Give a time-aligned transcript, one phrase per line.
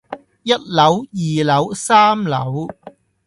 [0.41, 2.67] 一樓，二樓，三樓